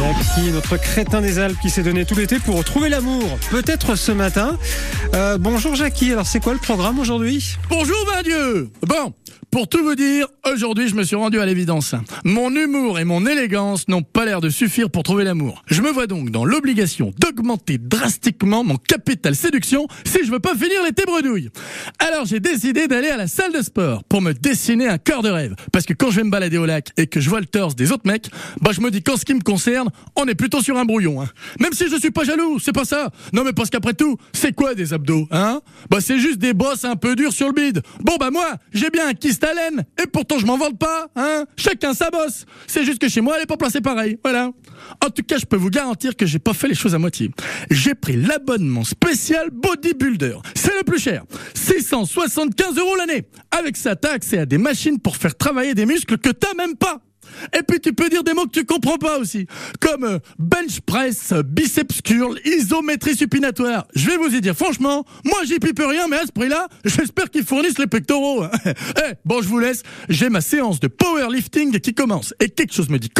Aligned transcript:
Jackie, 0.00 0.50
notre 0.52 0.76
crétin 0.76 1.20
des 1.20 1.38
Alpes 1.38 1.58
qui 1.60 1.70
s'est 1.70 1.82
donné 1.82 2.04
tout 2.04 2.14
l'été 2.14 2.38
pour 2.38 2.62
trouver 2.64 2.88
l'amour. 2.88 3.38
Peut-être 3.50 3.94
ce 3.94 4.12
matin. 4.12 4.56
Euh, 5.14 5.38
bonjour 5.38 5.74
Jackie, 5.74 6.12
alors 6.12 6.26
c'est 6.26 6.40
quoi 6.40 6.52
le 6.52 6.58
programme 6.58 6.98
aujourd'hui? 6.98 7.56
Bonjour 7.68 7.96
Dieu 8.24 8.70
Bon, 8.86 9.12
pour 9.50 9.68
tout 9.68 9.82
vous 9.82 9.94
dire, 9.94 10.26
aujourd'hui 10.50 10.88
je 10.88 10.94
me 10.94 11.02
suis 11.02 11.16
rendu 11.16 11.40
à 11.40 11.46
l'évidence. 11.46 11.94
Mon 12.24 12.54
humour 12.54 12.98
et 12.98 13.04
mon 13.04 13.26
élégance 13.26 13.88
n'ont 13.88 14.02
pas 14.02 14.24
l'air 14.24 14.40
de 14.40 14.50
suffire 14.50 14.90
pour 14.90 15.02
trouver 15.02 15.24
l'amour. 15.24 15.62
Je 15.66 15.82
me 15.82 15.90
vois 15.90 16.06
donc 16.06 16.30
dans 16.30 16.44
l'obligation 16.44 17.12
d'augmenter 17.18 17.78
drastiquement 17.78 18.64
mon 18.64 18.76
capital 18.76 19.34
séduction 19.34 19.86
si 20.04 20.24
je 20.24 20.30
veux 20.30 20.40
pas 20.40 20.54
finir 20.54 20.82
l'été 20.84 21.04
bredouille. 21.04 21.50
Alors 21.98 22.26
j'ai 22.26 22.40
décidé 22.40 22.88
d'aller 22.88 23.08
à 23.08 23.16
la 23.16 23.26
salle 23.26 23.52
de 23.52 23.62
sport 23.62 24.04
pour 24.04 24.22
me 24.22 24.32
dessiner 24.32 24.88
un 24.88 24.98
corps 24.98 25.22
de 25.22 25.30
rêve. 25.30 25.54
Parce 25.72 25.86
que 25.86 25.94
quand 25.94 26.10
je 26.10 26.16
vais 26.16 26.24
me 26.24 26.30
balader 26.30 26.58
au 26.58 26.66
lac 26.66 26.90
et 26.96 27.06
que 27.06 27.20
je 27.20 27.28
vois 27.28 27.40
le 27.40 27.46
torse 27.46 27.76
des 27.76 27.92
autres 27.92 28.06
mecs, 28.06 28.30
bah 28.60 28.70
je 28.72 28.80
me 28.80 28.90
dis 28.90 29.02
qu'en 29.02 29.16
ce 29.16 29.24
qui 29.24 29.34
me 29.34 29.40
concerne, 29.40 29.88
on 30.16 30.26
est 30.26 30.34
plutôt 30.34 30.60
sur 30.60 30.76
un 30.76 30.84
brouillon. 30.84 31.22
Hein. 31.22 31.28
Même 31.60 31.72
si 31.72 31.88
je 31.88 31.96
suis 31.96 32.10
pas 32.10 32.24
jaloux, 32.24 32.58
c'est 32.58 32.72
pas 32.72 32.84
ça. 32.84 33.10
Non 33.32 33.44
mais 33.44 33.52
parce 33.52 33.70
qu'après 33.70 33.94
tout, 33.94 34.16
c'est 34.32 34.54
quoi 34.54 34.74
des 34.74 34.92
abdos 34.92 35.26
hein? 35.30 35.60
Bah 35.90 35.98
c'est 36.00 36.18
juste 36.18 36.38
des 36.38 36.54
bosses 36.54 36.84
un 36.84 36.96
peu 36.96 37.16
dures 37.16 37.32
sur 37.32 37.48
le 37.48 37.54
bide. 37.54 37.82
Bon 38.00 38.16
bah 38.18 38.30
moi, 38.30 38.56
j'ai 38.72 38.90
bien 38.90 39.08
un 39.08 39.14
et 39.24 40.06
pourtant 40.12 40.38
je 40.38 40.46
m'en 40.46 40.56
vante 40.56 40.78
pas. 40.78 41.08
Hein 41.16 41.44
Chacun 41.56 41.94
sa 41.94 42.10
bosse. 42.10 42.44
C'est 42.66 42.84
juste 42.84 43.00
que 43.00 43.08
chez 43.08 43.20
moi, 43.20 43.34
elle 43.36 43.42
est 43.42 43.46
pas 43.46 43.56
placée 43.56 43.80
pareil. 43.80 44.18
Voilà. 44.22 44.50
En 45.04 45.10
tout 45.10 45.22
cas, 45.22 45.38
je 45.38 45.46
peux 45.46 45.56
vous 45.56 45.70
garantir 45.70 46.16
que 46.16 46.26
j'ai 46.26 46.38
pas 46.38 46.54
fait 46.54 46.68
les 46.68 46.74
choses 46.74 46.94
à 46.94 46.98
moitié. 46.98 47.30
J'ai 47.70 47.94
pris 47.94 48.16
l'abonnement 48.16 48.84
spécial 48.84 49.50
bodybuilder. 49.50 50.36
C'est 50.54 50.76
le 50.76 50.84
plus 50.84 50.98
cher. 50.98 51.24
675 51.54 52.76
euros 52.78 52.96
l'année. 52.96 53.24
Avec 53.50 53.76
ça, 53.76 53.96
t'as 53.96 54.12
accès 54.12 54.38
à 54.38 54.46
des 54.46 54.58
machines 54.58 54.98
pour 54.98 55.16
faire 55.16 55.36
travailler 55.36 55.74
des 55.74 55.86
muscles 55.86 56.18
que 56.18 56.30
t'as 56.30 56.54
même 56.54 56.76
pas. 56.76 57.00
Et 57.56 57.62
puis 57.62 57.80
tu 57.80 57.92
peux 57.92 58.08
dire 58.08 58.24
des 58.24 58.34
mots 58.34 58.46
que 58.46 58.58
tu 58.58 58.64
comprends 58.64 58.98
pas 58.98 59.18
aussi, 59.18 59.46
comme 59.80 60.04
euh, 60.04 60.18
bench 60.38 60.80
press, 60.80 61.32
biceps 61.44 62.02
curl, 62.02 62.38
isométrie 62.44 63.16
supinatoire. 63.16 63.86
Je 63.94 64.06
vais 64.06 64.16
vous 64.16 64.34
y 64.34 64.40
dire 64.40 64.54
franchement, 64.54 65.04
moi 65.24 65.38
j'y 65.44 65.58
pipe 65.58 65.80
rien, 65.80 66.08
mais 66.08 66.18
à 66.18 66.26
ce 66.26 66.32
prix-là, 66.32 66.68
j'espère 66.84 67.30
qu'ils 67.30 67.44
fournissent 67.44 67.78
les 67.78 67.86
pectoraux. 67.86 68.44
eh, 68.66 69.14
bon, 69.24 69.42
je 69.42 69.48
vous 69.48 69.58
laisse. 69.58 69.82
J'ai 70.08 70.28
ma 70.28 70.40
séance 70.40 70.80
de 70.80 70.88
powerlifting 70.88 71.78
qui 71.80 71.94
commence. 71.94 72.34
Et 72.40 72.48
quelque 72.48 72.74
chose 72.74 72.88
me 72.88 72.98
dit 72.98 73.10